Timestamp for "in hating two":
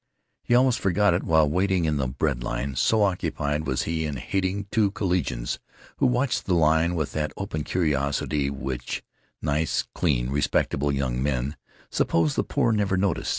4.03-4.89